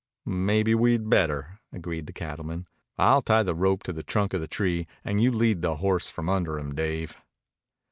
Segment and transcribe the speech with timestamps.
[0.25, 2.67] "Maybe we'd better," agreed the cattleman.
[2.97, 6.09] "I'll tie the rope to the trunk of the tree and you lead the horse
[6.09, 7.17] from under him, Dave."